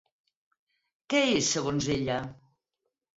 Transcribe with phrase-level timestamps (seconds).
[1.13, 2.17] Què és segons ella?